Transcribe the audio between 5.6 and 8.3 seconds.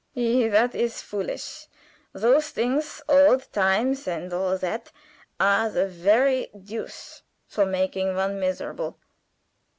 the very deuce for making